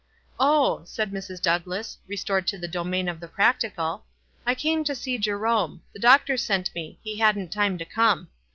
[0.39, 1.39] "Oh," said Mrs.
[1.39, 4.03] Douglass, restored to the domain of the practical,
[4.47, 5.83] "I came to see Jerome.
[5.93, 8.29] The doctor sent me; he hadn't time to come.